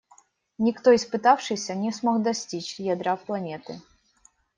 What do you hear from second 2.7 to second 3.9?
ядра планеты.